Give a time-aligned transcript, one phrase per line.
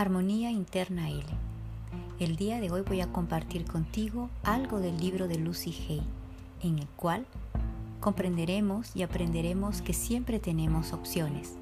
[0.00, 1.26] Armonía Interna L.
[2.20, 6.02] El día de hoy voy a compartir contigo algo del libro de Lucy Hay,
[6.62, 7.26] en el cual
[8.00, 11.56] comprenderemos y aprenderemos que siempre tenemos opciones.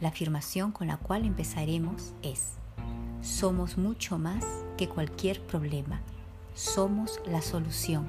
[0.00, 2.52] La afirmación con la cual empezaremos es,
[3.20, 4.42] somos mucho más
[4.78, 6.00] que cualquier problema,
[6.54, 8.06] somos la solución.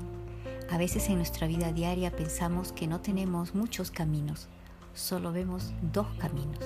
[0.71, 4.47] A veces en nuestra vida diaria pensamos que no tenemos muchos caminos,
[4.93, 6.63] solo vemos dos caminos.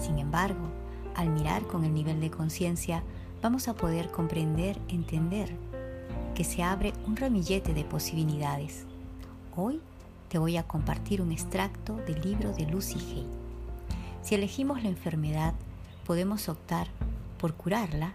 [0.00, 0.70] Sin embargo,
[1.16, 3.02] al mirar con el nivel de conciencia,
[3.42, 5.50] vamos a poder comprender, entender
[6.34, 8.84] que se abre un ramillete de posibilidades.
[9.56, 9.80] Hoy
[10.28, 13.26] te voy a compartir un extracto del libro de Lucy Hay.
[14.22, 15.54] Si elegimos la enfermedad,
[16.06, 16.88] podemos optar
[17.38, 18.12] por curarla.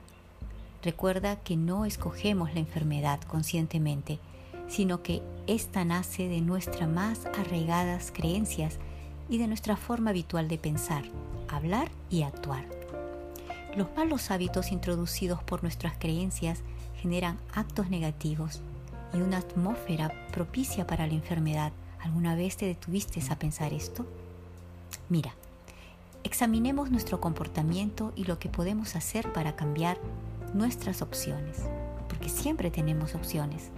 [0.84, 4.20] Recuerda que no escogemos la enfermedad conscientemente,
[4.68, 8.78] sino que ésta nace de nuestras más arraigadas creencias
[9.30, 11.04] y de nuestra forma habitual de pensar,
[11.50, 12.81] hablar y actuar.
[13.76, 16.60] Los malos hábitos introducidos por nuestras creencias
[16.98, 18.62] generan actos negativos
[19.14, 21.72] y una atmósfera propicia para la enfermedad.
[22.02, 24.06] ¿Alguna vez te detuviste a pensar esto?
[25.08, 25.34] Mira,
[26.26, 29.98] examinemos nuestro comportamiento y lo que podemos hacer para cambiar
[30.54, 31.60] nuestras opciones,
[32.10, 33.70] porque siempre tenemos opciones.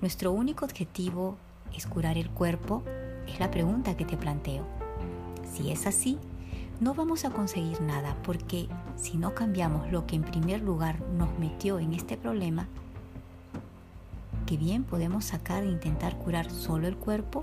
[0.00, 1.36] Nuestro único objetivo
[1.76, 2.82] es curar el cuerpo,
[3.28, 4.64] es la pregunta que te planteo.
[5.52, 6.18] Si es así,
[6.80, 8.66] no vamos a conseguir nada porque
[9.00, 12.68] si no cambiamos lo que en primer lugar nos metió en este problema,
[14.46, 17.42] que bien podemos sacar e intentar curar solo el cuerpo,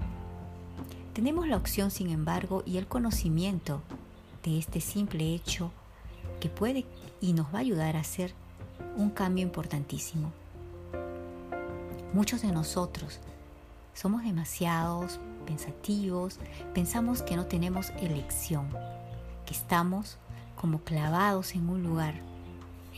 [1.13, 3.81] tenemos la opción sin embargo y el conocimiento
[4.44, 5.72] de este simple hecho
[6.39, 6.85] que puede
[7.22, 8.33] y nos va a ayudar a hacer
[8.95, 10.31] un cambio importantísimo.
[12.13, 13.19] Muchos de nosotros
[13.94, 16.39] somos demasiados pensativos,
[16.73, 18.67] pensamos que no tenemos elección
[19.45, 20.17] que estamos
[20.59, 22.16] como clavados en un lugar,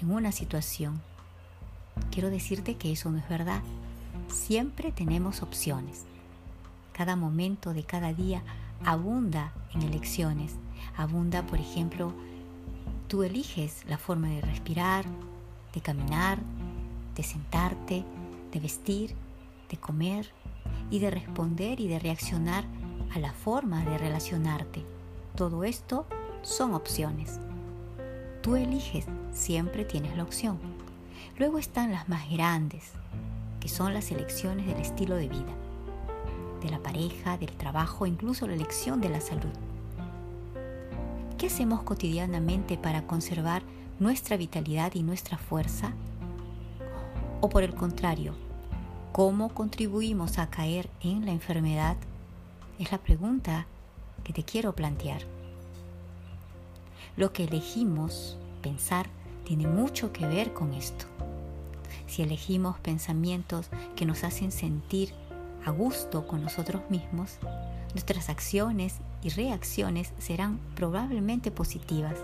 [0.01, 1.01] en una situación.
[2.11, 3.61] Quiero decirte que eso no es verdad.
[4.29, 6.05] Siempre tenemos opciones.
[6.93, 8.41] Cada momento de cada día
[8.83, 10.55] abunda en elecciones.
[10.97, 12.13] Abunda, por ejemplo,
[13.07, 15.05] tú eliges la forma de respirar,
[15.73, 16.39] de caminar,
[17.15, 18.05] de sentarte,
[18.51, 19.15] de vestir,
[19.69, 20.31] de comer
[20.89, 22.63] y de responder y de reaccionar
[23.13, 24.83] a la forma de relacionarte.
[25.35, 26.05] Todo esto
[26.41, 27.39] son opciones.
[28.41, 30.59] Tú eliges, siempre tienes la opción.
[31.37, 32.91] Luego están las más grandes,
[33.59, 35.53] que son las elecciones del estilo de vida,
[36.61, 39.51] de la pareja, del trabajo, incluso la elección de la salud.
[41.37, 43.61] ¿Qué hacemos cotidianamente para conservar
[43.99, 45.91] nuestra vitalidad y nuestra fuerza?
[47.41, 48.35] O por el contrario,
[49.11, 51.97] ¿cómo contribuimos a caer en la enfermedad?
[52.79, 53.67] Es la pregunta
[54.23, 55.38] que te quiero plantear.
[57.17, 59.07] Lo que elegimos pensar
[59.43, 61.05] tiene mucho que ver con esto.
[62.07, 65.13] Si elegimos pensamientos que nos hacen sentir
[65.65, 67.37] a gusto con nosotros mismos,
[67.93, 72.15] nuestras acciones y reacciones serán probablemente positivas.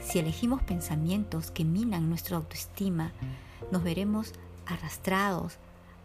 [0.00, 3.12] Si elegimos pensamientos que minan nuestra autoestima,
[3.70, 4.32] nos veremos
[4.66, 5.58] arrastrados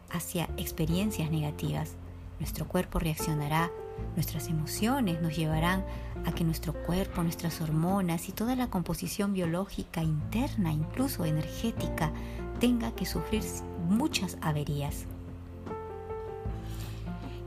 [0.10, 1.96] hacia experiencias negativas.
[2.40, 3.70] Nuestro cuerpo reaccionará
[4.16, 5.86] Nuestras emociones nos llevarán
[6.26, 12.12] a que nuestro cuerpo, nuestras hormonas y toda la composición biológica interna, incluso energética,
[12.60, 13.44] tenga que sufrir
[13.88, 15.06] muchas averías.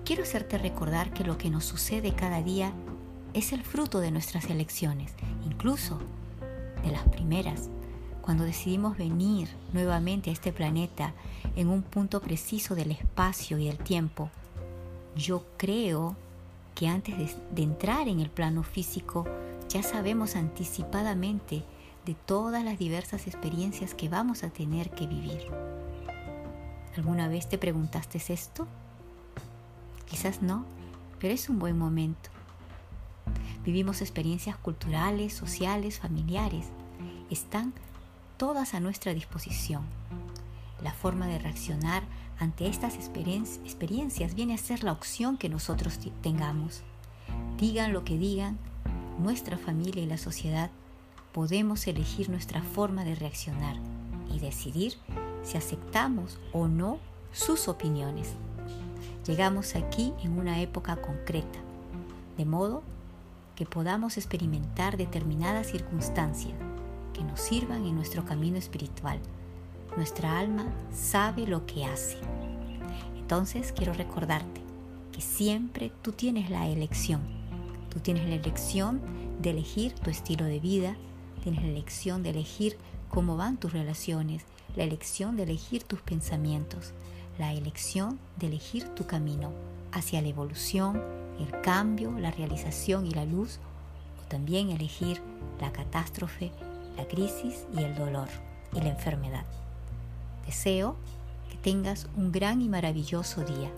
[0.04, 2.72] Quiero hacerte recordar que lo que nos sucede cada día
[3.34, 5.12] es el fruto de nuestras elecciones,
[5.44, 5.98] incluso
[6.84, 7.68] de las primeras,
[8.22, 11.14] cuando decidimos venir nuevamente a este planeta
[11.56, 14.30] en un punto preciso del espacio y del tiempo.
[15.16, 16.16] Yo creo
[16.74, 19.26] que antes de, entrar en el plano físico
[19.68, 21.62] ya sabemos anticipadamente
[22.06, 25.46] de todas las diversas experiencias que vamos a tener que vivir.
[26.96, 28.66] ¿Alguna vez te preguntaste esto?
[30.06, 30.64] Quizás no,
[31.18, 32.30] pero es un buen momento.
[33.64, 36.66] Vivimos experiencias culturales, sociales, familiares.
[37.30, 37.74] Están
[38.38, 39.82] todas a nuestra disposición.
[40.82, 42.02] La forma de reaccionar
[42.40, 46.82] ante estas experiencias viene a ser la opción que nosotros tengamos.
[47.58, 48.58] Digan lo que digan,
[49.18, 50.70] nuestra familia y la sociedad
[51.32, 53.76] podemos elegir nuestra forma de reaccionar
[54.32, 54.94] y decidir
[55.42, 56.98] si aceptamos o no
[57.30, 58.32] sus opiniones.
[59.26, 61.58] Llegamos aquí en una época concreta,
[62.38, 62.82] de modo
[63.54, 66.54] que podamos experimentar determinadas circunstancias
[67.12, 69.20] que nos sirvan en nuestro camino espiritual
[69.96, 72.18] nuestra alma sabe lo que hace.
[73.16, 74.60] Entonces quiero recordarte
[75.12, 77.20] que siempre tú tienes la elección.
[77.90, 79.00] Tú tienes la elección
[79.40, 80.96] de elegir tu estilo de vida
[81.40, 82.76] tienes la elección de elegir
[83.08, 84.44] cómo van tus relaciones,
[84.76, 86.92] la elección de elegir tus pensamientos,
[87.38, 89.52] la elección de elegir tu camino
[89.92, 91.02] hacia la evolución,
[91.38, 93.58] el cambio, la realización y la luz,
[94.22, 95.20] o también elegir
[95.60, 96.52] la catástrofe,
[96.96, 98.28] la crisis y el dolor
[98.74, 99.44] y la enfermedad.
[100.50, 100.96] Deseo
[101.48, 103.70] que tengas un gran y maravilloso día.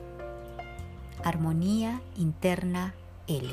[1.23, 2.95] Armonía Interna
[3.27, 3.47] L.